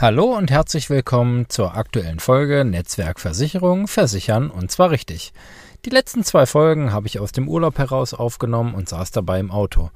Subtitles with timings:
[0.00, 5.34] Hallo und herzlich willkommen zur aktuellen Folge Netzwerkversicherung versichern und zwar richtig.
[5.84, 9.50] Die letzten zwei Folgen habe ich aus dem Urlaub heraus aufgenommen und saß dabei im
[9.50, 9.90] Auto.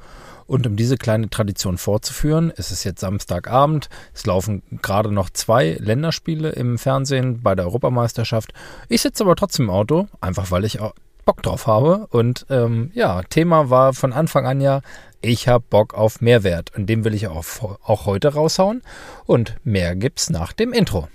[0.47, 3.89] Und um diese kleine Tradition fortzuführen, ist es jetzt Samstagabend.
[4.13, 8.53] Es laufen gerade noch zwei Länderspiele im Fernsehen bei der Europameisterschaft.
[8.91, 10.81] Ich sitze aber trotzdem im Auto, einfach weil ich
[11.25, 12.07] Bock drauf habe.
[12.11, 14.81] Und ähm, ja, Thema war von Anfang an ja
[15.27, 17.47] ich habe Bock auf Mehrwert und den will ich auch,
[17.83, 18.83] auch heute raushauen.
[19.25, 21.09] Und mehr gibt's nach dem Intro.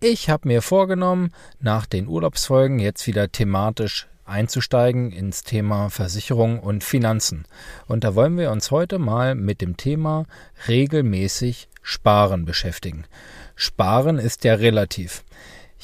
[0.00, 1.30] Ich habe mir vorgenommen,
[1.60, 7.44] nach den Urlaubsfolgen jetzt wieder thematisch einzusteigen ins Thema Versicherung und Finanzen.
[7.86, 10.26] Und da wollen wir uns heute mal mit dem Thema
[10.66, 13.04] regelmäßig Sparen beschäftigen.
[13.54, 15.22] Sparen ist ja relativ.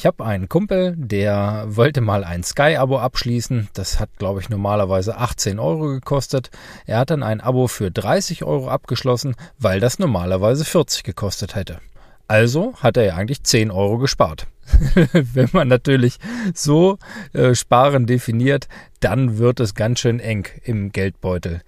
[0.00, 3.68] Ich habe einen Kumpel, der wollte mal ein Sky-Abo abschließen.
[3.74, 6.50] Das hat, glaube ich, normalerweise 18 Euro gekostet.
[6.86, 11.80] Er hat dann ein Abo für 30 Euro abgeschlossen, weil das normalerweise 40 gekostet hätte.
[12.28, 14.46] Also hat er ja eigentlich 10 Euro gespart.
[15.12, 16.18] Wenn man natürlich
[16.54, 16.96] so
[17.34, 18.68] äh, Sparen definiert,
[19.00, 21.60] dann wird es ganz schön eng im Geldbeutel.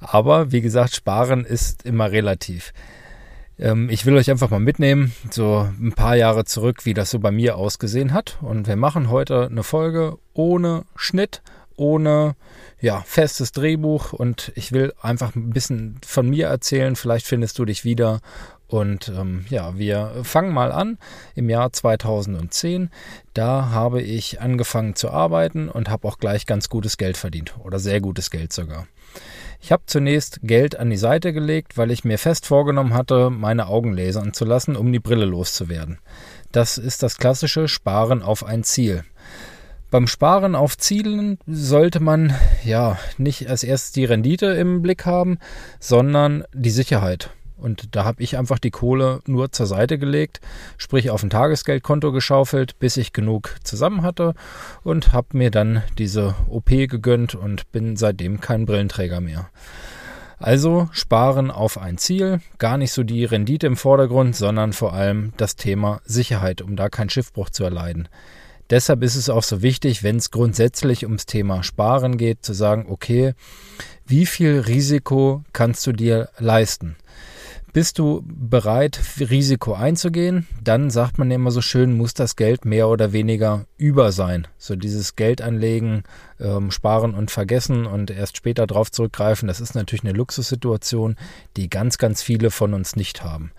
[0.00, 2.72] Aber wie gesagt, Sparen ist immer relativ.
[3.58, 7.18] Ähm, ich will euch einfach mal mitnehmen, so ein paar Jahre zurück, wie das so
[7.18, 8.38] bei mir ausgesehen hat.
[8.40, 11.42] Und wir machen heute eine Folge ohne Schnitt,
[11.76, 12.36] ohne
[12.80, 16.96] ja, festes Drehbuch und ich will einfach ein bisschen von mir erzählen.
[16.96, 18.20] Vielleicht findest du dich wieder.
[18.68, 20.98] Und ähm, ja, wir fangen mal an
[21.34, 22.90] im Jahr 2010.
[23.32, 27.78] Da habe ich angefangen zu arbeiten und habe auch gleich ganz gutes Geld verdient oder
[27.78, 28.86] sehr gutes Geld sogar.
[29.60, 33.66] Ich habe zunächst Geld an die Seite gelegt, weil ich mir fest vorgenommen hatte, meine
[33.66, 35.98] Augen lasern zu lassen, um die Brille loszuwerden.
[36.52, 39.04] Das ist das klassische Sparen auf ein Ziel.
[39.90, 45.38] Beim Sparen auf Zielen sollte man ja nicht als erstes die Rendite im Blick haben,
[45.80, 47.30] sondern die Sicherheit.
[47.58, 50.40] Und da habe ich einfach die Kohle nur zur Seite gelegt,
[50.76, 54.34] sprich auf ein Tagesgeldkonto geschaufelt, bis ich genug zusammen hatte
[54.84, 59.50] und habe mir dann diese OP gegönnt und bin seitdem kein Brillenträger mehr.
[60.38, 65.32] Also sparen auf ein Ziel, gar nicht so die Rendite im Vordergrund, sondern vor allem
[65.36, 68.08] das Thema Sicherheit, um da keinen Schiffbruch zu erleiden.
[68.70, 72.86] Deshalb ist es auch so wichtig, wenn es grundsätzlich ums Thema Sparen geht, zu sagen,
[72.88, 73.34] okay,
[74.06, 76.96] wie viel Risiko kannst du dir leisten?
[77.74, 80.46] Bist du bereit, Risiko einzugehen?
[80.64, 84.48] Dann sagt man immer so schön, muss das Geld mehr oder weniger über sein.
[84.56, 86.02] So dieses Geld anlegen,
[86.40, 91.16] ähm, sparen und vergessen und erst später darauf zurückgreifen, das ist natürlich eine Luxussituation,
[91.58, 93.52] die ganz, ganz viele von uns nicht haben.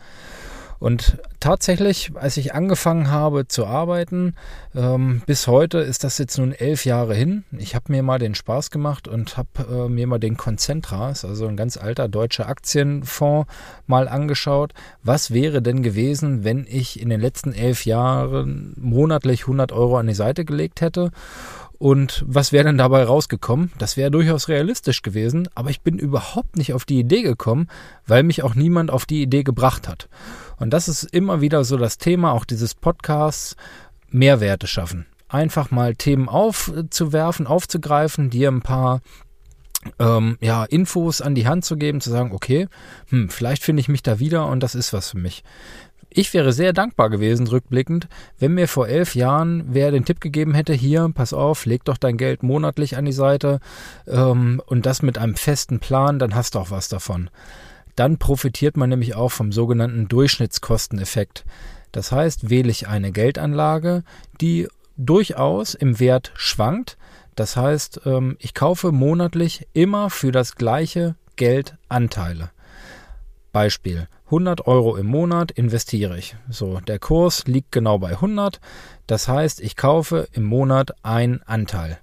[0.80, 4.36] Und tatsächlich, als ich angefangen habe zu arbeiten,
[4.74, 7.44] ähm, bis heute ist das jetzt nun elf Jahre hin.
[7.52, 11.48] Ich habe mir mal den Spaß gemacht und habe äh, mir mal den Concentras, also
[11.48, 13.52] ein ganz alter deutscher Aktienfonds,
[13.88, 14.74] mal angeschaut.
[15.04, 20.08] Was wäre denn gewesen, wenn ich in den letzten elf Jahren monatlich 100 Euro an
[20.08, 21.12] die Seite gelegt hätte?
[21.80, 23.72] Und was wäre denn dabei rausgekommen?
[23.78, 27.70] Das wäre durchaus realistisch gewesen, aber ich bin überhaupt nicht auf die Idee gekommen,
[28.06, 30.10] weil mich auch niemand auf die Idee gebracht hat.
[30.58, 33.56] Und das ist immer wieder so das Thema auch dieses Podcasts,
[34.10, 35.06] Mehrwerte schaffen.
[35.30, 39.00] Einfach mal Themen aufzuwerfen, aufzugreifen, dir ein paar
[40.00, 42.68] ähm, ja, Infos an die Hand zu geben, zu sagen, okay,
[43.10, 45.44] hm, vielleicht finde ich mich da wieder und das ist was für mich.
[46.12, 48.08] Ich wäre sehr dankbar gewesen, rückblickend,
[48.40, 51.98] wenn mir vor elf Jahren wer den Tipp gegeben hätte, hier, pass auf, leg doch
[51.98, 53.60] dein Geld monatlich an die Seite
[54.08, 57.30] ähm, und das mit einem festen Plan, dann hast du auch was davon.
[57.96, 61.46] Dann profitiert man nämlich auch vom sogenannten Durchschnittskosteneffekt.
[61.92, 64.04] Das heißt, wähle ich eine Geldanlage,
[64.42, 66.98] die durchaus im Wert schwankt.
[67.36, 72.50] Das heißt, ähm, ich kaufe monatlich immer für das gleiche Geld Anteile.
[73.52, 76.36] Beispiel 100 Euro im Monat investiere ich.
[76.50, 78.60] So, der Kurs liegt genau bei 100.
[79.08, 82.00] Das heißt, ich kaufe im Monat einen Anteil.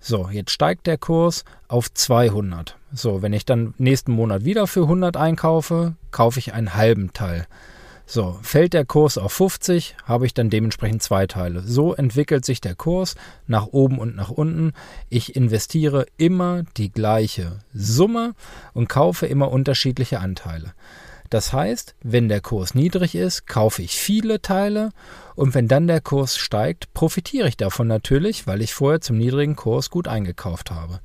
[0.00, 2.76] So, jetzt steigt der Kurs auf 200.
[2.92, 7.46] So, wenn ich dann nächsten Monat wieder für 100 einkaufe, kaufe ich einen halben Teil.
[8.10, 11.60] So, fällt der Kurs auf 50, habe ich dann dementsprechend zwei Teile.
[11.60, 13.16] So entwickelt sich der Kurs
[13.46, 14.72] nach oben und nach unten.
[15.10, 18.34] Ich investiere immer die gleiche Summe
[18.72, 20.72] und kaufe immer unterschiedliche Anteile.
[21.28, 24.88] Das heißt, wenn der Kurs niedrig ist, kaufe ich viele Teile
[25.34, 29.54] und wenn dann der Kurs steigt, profitiere ich davon natürlich, weil ich vorher zum niedrigen
[29.54, 31.00] Kurs gut eingekauft habe.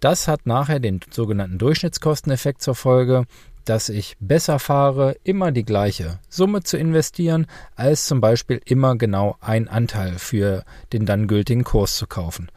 [0.00, 3.24] Das hat nachher den sogenannten Durchschnittskosteneffekt zur Folge.
[3.64, 7.46] Dass ich besser fahre, immer die gleiche Summe zu investieren,
[7.76, 12.50] als zum Beispiel immer genau ein Anteil für den dann gültigen Kurs zu kaufen.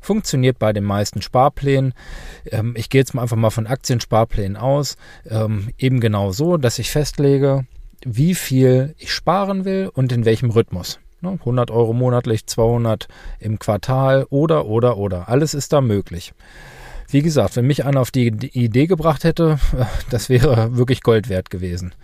[0.00, 1.94] Funktioniert bei den meisten Sparplänen.
[2.50, 4.96] Ähm, ich gehe jetzt mal einfach mal von Aktiensparplänen aus.
[5.28, 7.66] Ähm, eben genau so, dass ich festlege,
[8.04, 10.98] wie viel ich sparen will und in welchem Rhythmus.
[11.22, 13.08] 100 ne, Euro monatlich, 200
[13.40, 15.28] im Quartal oder, oder, oder.
[15.28, 16.34] Alles ist da möglich.
[17.08, 19.58] Wie gesagt, wenn mich einer auf die Idee gebracht hätte,
[20.10, 21.94] das wäre wirklich Gold wert gewesen.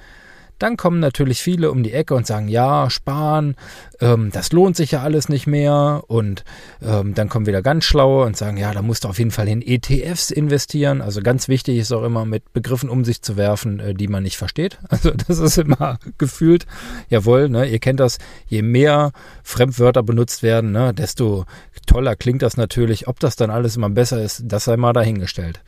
[0.61, 3.57] Dann kommen natürlich viele um die Ecke und sagen, ja, sparen,
[4.01, 6.05] ähm, das lohnt sich ja alles nicht mehr.
[6.07, 6.45] Und
[6.83, 9.49] ähm, dann kommen wieder ganz schlaue und sagen, ja, da musst du auf jeden Fall
[9.49, 11.01] in ETFs investieren.
[11.01, 14.23] Also ganz wichtig ist auch immer mit Begriffen um sich zu werfen, äh, die man
[14.23, 14.79] nicht versteht.
[15.01, 16.67] Also das ist immer gefühlt,
[17.09, 18.19] jawohl, ne, ihr kennt das,
[18.49, 19.13] je mehr
[19.43, 21.47] Fremdwörter benutzt werden, ne, desto
[21.87, 23.09] toller klingt das natürlich.
[23.09, 25.63] Ob das dann alles immer besser ist, das sei mal dahingestellt.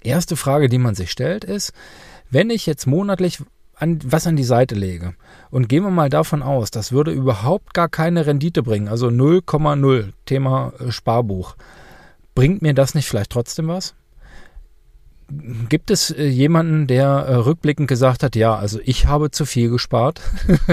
[0.00, 1.72] Erste Frage, die man sich stellt, ist,
[2.30, 3.40] wenn ich jetzt monatlich
[3.78, 5.14] an, was an die Seite lege.
[5.50, 10.12] Und gehen wir mal davon aus, das würde überhaupt gar keine Rendite bringen, also 0,0
[10.26, 11.56] Thema äh, Sparbuch,
[12.34, 13.94] bringt mir das nicht vielleicht trotzdem was?
[15.68, 19.68] Gibt es äh, jemanden, der äh, rückblickend gesagt hat, ja, also ich habe zu viel
[19.68, 20.22] gespart?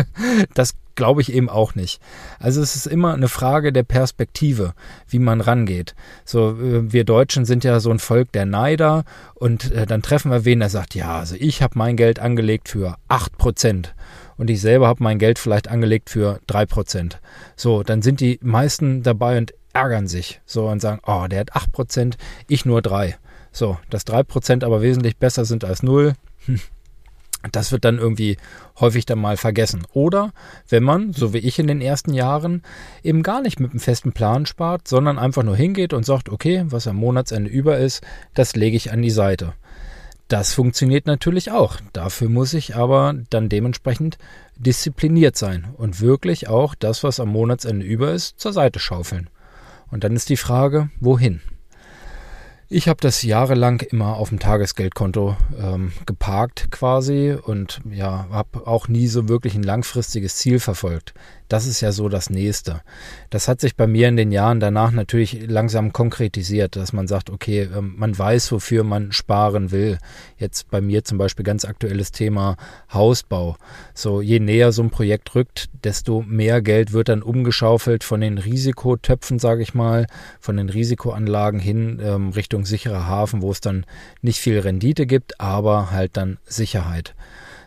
[0.54, 2.02] das glaube ich eben auch nicht.
[2.40, 4.74] Also es ist immer eine Frage der Perspektive,
[5.10, 5.94] wie man rangeht.
[6.24, 9.04] So, äh, wir Deutschen sind ja so ein Volk der Neider
[9.34, 12.96] und dann treffen wir wen, der sagt, ja, also ich habe mein Geld angelegt für
[13.10, 13.94] acht Prozent
[14.38, 17.20] und ich selber habe mein Geld vielleicht angelegt für drei Prozent.
[17.58, 21.56] So, dann sind die meisten dabei und ärgern sich so und sagen, oh, der hat
[21.56, 22.18] acht Prozent,
[22.48, 23.18] ich nur drei.
[23.56, 26.16] So, dass 3% aber wesentlich besser sind als 0,
[26.46, 26.60] hm,
[27.54, 28.36] das wird dann irgendwie
[28.82, 29.88] häufig dann mal vergessen.
[29.94, 30.34] Oder
[30.68, 32.64] wenn man, so wie ich in den ersten Jahren,
[33.02, 36.66] eben gar nicht mit einem festen Plan spart, sondern einfach nur hingeht und sagt, okay,
[36.66, 38.04] was am Monatsende über ist,
[38.34, 39.54] das lege ich an die Seite.
[40.28, 41.78] Das funktioniert natürlich auch.
[41.94, 44.18] Dafür muss ich aber dann dementsprechend
[44.58, 49.30] diszipliniert sein und wirklich auch das, was am Monatsende über ist, zur Seite schaufeln.
[49.92, 51.40] Und dann ist die Frage, wohin?
[52.68, 58.88] Ich habe das jahrelang immer auf dem Tagesgeldkonto ähm, geparkt quasi und ja, habe auch
[58.88, 61.14] nie so wirklich ein langfristiges Ziel verfolgt.
[61.48, 62.82] Das ist ja so das Nächste.
[63.30, 67.30] Das hat sich bei mir in den Jahren danach natürlich langsam konkretisiert, dass man sagt,
[67.30, 70.00] okay, ähm, man weiß, wofür man sparen will.
[70.38, 72.58] Jetzt bei mir zum Beispiel ganz aktuelles Thema
[72.92, 73.58] Hausbau.
[73.94, 78.40] So, je näher so ein Projekt rückt, desto mehr Geld wird dann umgeschaufelt von den
[78.40, 80.08] Risikotöpfen, sage ich mal,
[80.40, 83.86] von den Risikoanlagen hin ähm, Richtung sicherer Hafen, wo es dann
[84.22, 87.14] nicht viel Rendite gibt, aber halt dann Sicherheit.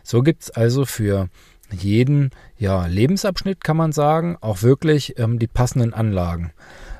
[0.03, 1.29] So gibt es also für
[1.71, 6.51] jeden ja, Lebensabschnitt, kann man sagen, auch wirklich ähm, die passenden Anlagen.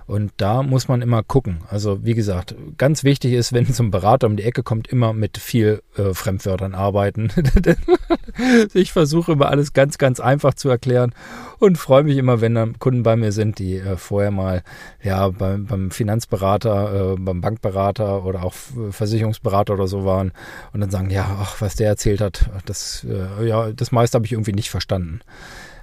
[0.10, 1.60] Und da muss man immer gucken.
[1.70, 5.38] Also wie gesagt, ganz wichtig ist, wenn zum Berater um die Ecke kommt, immer mit
[5.38, 7.30] viel äh, Fremdwörtern arbeiten.
[8.74, 11.14] ich versuche immer alles ganz, ganz einfach zu erklären
[11.60, 14.64] und freue mich immer, wenn dann Kunden bei mir sind, die äh, vorher mal
[15.04, 18.54] ja beim, beim Finanzberater, äh, beim Bankberater oder auch
[18.92, 20.32] Versicherungsberater oder so waren
[20.74, 24.26] und dann sagen, ja, ach, was der erzählt hat, das äh, ja, das meiste habe
[24.26, 25.22] ich irgendwie nicht verstanden.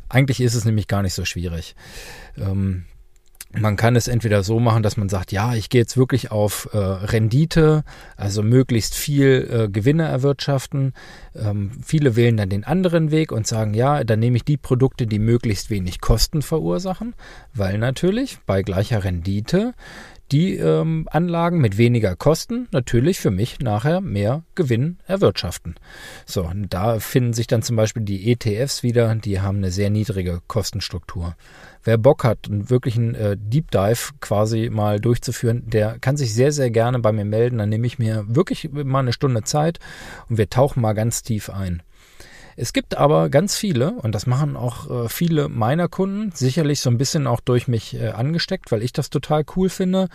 [0.08, 1.74] Eigentlich ist es nämlich gar nicht so schwierig.
[2.38, 2.84] Ähm,
[3.58, 6.68] man kann es entweder so machen, dass man sagt, ja, ich gehe jetzt wirklich auf
[6.72, 7.84] äh, Rendite,
[8.16, 10.92] also möglichst viel äh, Gewinne erwirtschaften.
[11.34, 15.06] Ähm, viele wählen dann den anderen Weg und sagen, ja, dann nehme ich die Produkte,
[15.06, 17.14] die möglichst wenig Kosten verursachen,
[17.54, 19.74] weil natürlich bei gleicher Rendite
[20.32, 25.76] die ähm, Anlagen mit weniger Kosten natürlich für mich nachher mehr Gewinn erwirtschaften.
[26.24, 30.40] So, da finden sich dann zum Beispiel die ETFs wieder, die haben eine sehr niedrige
[30.46, 31.36] Kostenstruktur.
[31.84, 36.50] Wer Bock hat, einen wirklichen äh, Deep Dive quasi mal durchzuführen, der kann sich sehr,
[36.50, 37.58] sehr gerne bei mir melden.
[37.58, 39.78] Dann nehme ich mir wirklich mal eine Stunde Zeit
[40.28, 41.82] und wir tauchen mal ganz tief ein.
[42.56, 46.88] Es gibt aber ganz viele, und das machen auch äh, viele meiner Kunden, sicherlich so
[46.88, 50.08] ein bisschen auch durch mich äh, angesteckt, weil ich das total cool finde,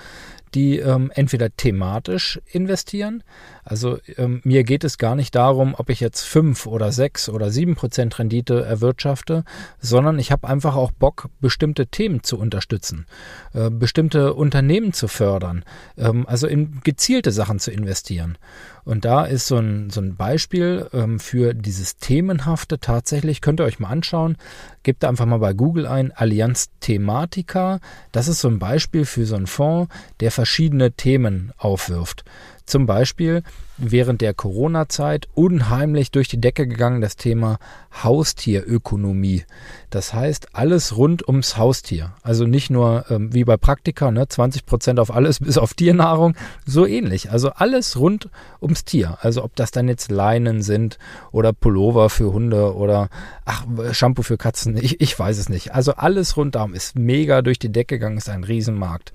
[0.54, 3.24] die ähm, entweder thematisch investieren.
[3.64, 7.52] Also ähm, mir geht es gar nicht darum, ob ich jetzt fünf oder sechs oder
[7.52, 9.44] sieben Prozent Rendite erwirtschafte,
[9.80, 13.06] sondern ich habe einfach auch Bock, bestimmte Themen zu unterstützen,
[13.54, 15.64] äh, bestimmte Unternehmen zu fördern,
[15.98, 18.38] ähm, also in gezielte Sachen zu investieren.
[18.84, 23.66] Und da ist so ein, so ein Beispiel ähm, für dieses Themenhafte tatsächlich, könnt ihr
[23.66, 24.38] euch mal anschauen.
[24.84, 27.80] Gebt einfach mal bei Google ein Allianz Thematica.
[28.12, 32.24] Das ist so ein Beispiel für so einen Fonds, der verschiedene Themen aufwirft.
[32.72, 33.44] Zum Beispiel
[33.78, 37.60] während der Corona-Zeit unheimlich durch die Decke gegangen, das Thema
[38.02, 39.44] Haustierökonomie.
[39.90, 42.14] Das heißt, alles rund ums Haustier.
[42.24, 46.36] Also nicht nur ähm, wie bei Praktika, ne, 20 Prozent auf alles bis auf Tiernahrung,
[46.66, 47.30] so ähnlich.
[47.30, 48.30] Also alles rund
[48.62, 49.18] ums Tier.
[49.20, 50.98] Also ob das dann jetzt Leinen sind
[51.34, 53.10] oder Pullover für Hunde oder
[53.44, 55.74] ach, Shampoo für Katzen, ich, ich weiß es nicht.
[55.76, 59.12] Also alles rundum ist mega durch die Decke gegangen, ist ein Riesenmarkt.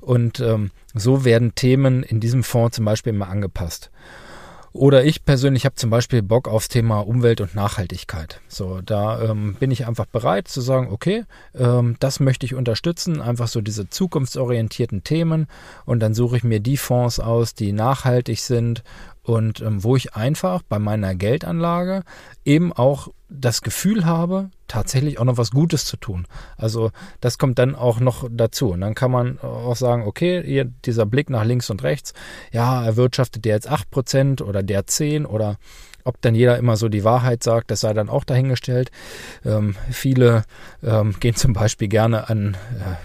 [0.00, 3.90] Und ähm, so werden Themen in diesem Fonds zum Beispiel immer angepasst.
[4.74, 8.40] Oder ich persönlich habe zum Beispiel Bock aufs Thema Umwelt und Nachhaltigkeit.
[8.48, 13.20] So, da ähm, bin ich einfach bereit zu sagen, okay, ähm, das möchte ich unterstützen,
[13.20, 15.46] einfach so diese zukunftsorientierten Themen.
[15.84, 18.82] Und dann suche ich mir die Fonds aus, die nachhaltig sind
[19.22, 22.02] und ähm, wo ich einfach bei meiner Geldanlage
[22.44, 26.26] eben auch das Gefühl habe, tatsächlich auch noch was Gutes zu tun.
[26.56, 28.70] Also das kommt dann auch noch dazu.
[28.70, 32.12] Und dann kann man auch sagen, okay, hier dieser Blick nach links und rechts,
[32.52, 35.56] ja, erwirtschaftet der jetzt 8% oder der 10 oder
[36.04, 38.90] ob dann jeder immer so die Wahrheit sagt, das sei dann auch dahingestellt.
[39.44, 40.44] Ähm, viele
[40.82, 42.56] ähm, gehen zum Beispiel gerne an,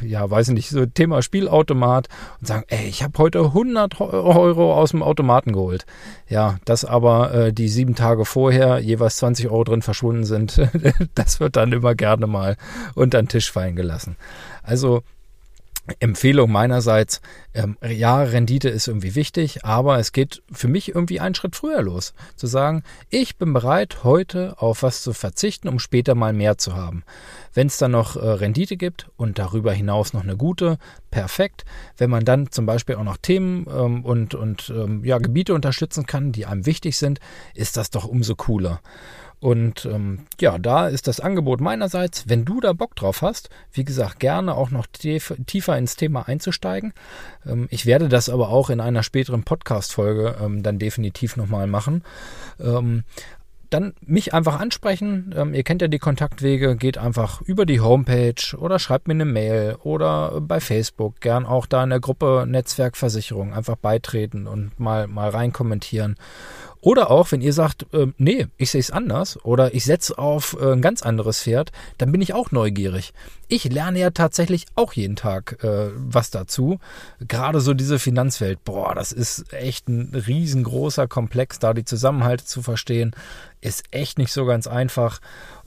[0.02, 2.08] äh, ja, weiß ich nicht, so Thema Spielautomat
[2.40, 5.86] und sagen, ey, ich habe heute 100 Euro aus dem Automaten geholt.
[6.28, 10.62] Ja, dass aber äh, die sieben Tage vorher jeweils 20 Euro drin verschwunden sind,
[11.16, 12.58] das wird dann immer gerne mal
[12.96, 14.16] unter den Tisch fallen gelassen.
[14.64, 15.04] Also
[16.00, 17.22] Empfehlung meinerseits,
[17.54, 21.82] ähm, ja, Rendite ist irgendwie wichtig, aber es geht für mich irgendwie einen Schritt früher
[21.82, 22.14] los.
[22.36, 26.76] Zu sagen, ich bin bereit, heute auf was zu verzichten, um später mal mehr zu
[26.76, 27.04] haben.
[27.54, 30.78] Wenn es dann noch äh, Rendite gibt und darüber hinaus noch eine gute,
[31.10, 31.66] perfekt.
[31.98, 36.06] Wenn man dann zum Beispiel auch noch Themen ähm, und, und ähm, ja, Gebiete unterstützen
[36.06, 37.20] kann, die einem wichtig sind,
[37.54, 38.82] ist das doch umso cooler.
[39.40, 43.86] Und ähm, ja, da ist das Angebot meinerseits, wenn du da Bock drauf hast, wie
[43.86, 46.94] gesagt, gerne auch noch tief, tiefer ins Thema einzusteigen.
[47.46, 52.04] Ähm, ich werde das aber auch in einer späteren Podcast-Folge ähm, dann definitiv nochmal machen.
[52.60, 53.04] Ähm,
[53.70, 55.34] dann mich einfach ansprechen.
[55.36, 59.26] Ähm, ihr kennt ja die Kontaktwege, geht einfach über die Homepage oder schreibt mir eine
[59.26, 65.08] Mail oder bei Facebook, gern auch da in der Gruppe Netzwerkversicherung einfach beitreten und mal,
[65.08, 66.16] mal rein kommentieren.
[66.88, 70.56] Oder auch, wenn ihr sagt, äh, nee, ich sehe es anders oder ich setze auf
[70.58, 73.12] äh, ein ganz anderes Pferd, dann bin ich auch neugierig.
[73.50, 76.80] Ich lerne ja tatsächlich auch jeden Tag äh, was dazu.
[77.20, 82.62] Gerade so diese Finanzwelt, boah, das ist echt ein riesengroßer Komplex, da die Zusammenhalte zu
[82.62, 83.14] verstehen,
[83.60, 85.20] ist echt nicht so ganz einfach.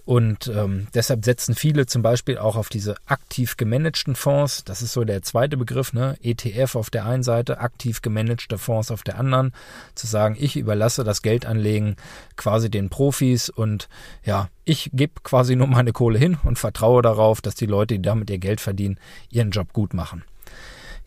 [0.04, 4.64] Und ähm, deshalb setzen viele zum Beispiel auch auf diese aktiv gemanagten Fonds.
[4.64, 6.16] Das ist so der zweite Begriff, ne?
[6.23, 9.52] ETF auf der einen Seite, aktiv gemanagte Fonds auf der anderen.
[9.95, 11.97] Zu sagen, ich überlasse das Geldanlegen
[12.37, 13.88] quasi den Profis und
[14.25, 18.02] ja, ich gebe quasi nur meine Kohle hin und vertraue darauf, dass die Leute, die
[18.02, 18.99] damit ihr Geld verdienen,
[19.30, 20.25] ihren Job gut machen.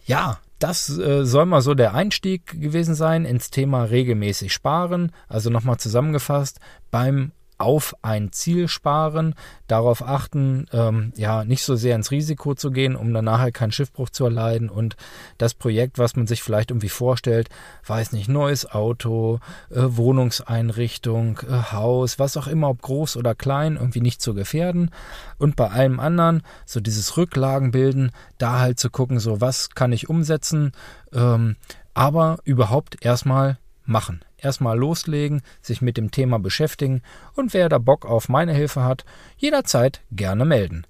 [0.05, 5.11] Ja, das äh, soll mal so der Einstieg gewesen sein ins Thema regelmäßig sparen.
[5.27, 6.59] Also nochmal zusammengefasst,
[6.89, 9.35] beim auf ein Ziel sparen,
[9.67, 13.71] darauf achten, ähm, ja, nicht so sehr ins Risiko zu gehen, um dann nachher keinen
[13.71, 14.69] Schiffbruch zu erleiden.
[14.69, 14.95] Und
[15.37, 17.49] das Projekt, was man sich vielleicht irgendwie vorstellt,
[17.85, 23.75] weiß nicht, neues Auto, äh, Wohnungseinrichtung, äh, Haus, was auch immer, ob groß oder klein,
[23.75, 24.91] irgendwie nicht zu gefährden.
[25.37, 30.09] Und bei allem anderen so dieses Rücklagenbilden, da halt zu gucken, so was kann ich
[30.09, 30.71] umsetzen,
[31.13, 31.55] ähm,
[31.93, 37.01] aber überhaupt erstmal machen erstmal loslegen, sich mit dem Thema beschäftigen
[37.35, 39.05] und wer da Bock auf meine Hilfe hat,
[39.37, 40.85] jederzeit gerne melden.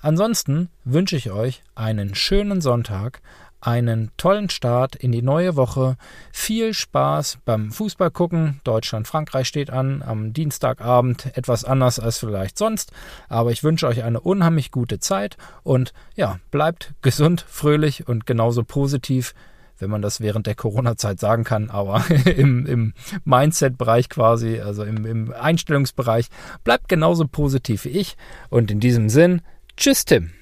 [0.00, 3.20] Ansonsten wünsche ich euch einen schönen Sonntag,
[3.60, 5.96] einen tollen Start in die neue Woche,
[6.30, 8.60] viel Spaß beim Fußball gucken.
[8.62, 12.92] Deutschland-Frankreich steht an am Dienstagabend, etwas anders als vielleicht sonst,
[13.28, 18.62] aber ich wünsche euch eine unheimlich gute Zeit und ja, bleibt gesund, fröhlich und genauso
[18.62, 19.34] positiv
[19.78, 22.92] wenn man das während der Corona-Zeit sagen kann, aber im, im
[23.24, 26.28] Mindset-Bereich quasi, also im, im Einstellungsbereich,
[26.64, 28.16] bleibt genauso positiv wie ich.
[28.50, 29.42] Und in diesem Sinn,
[29.76, 30.32] tschüss Tim.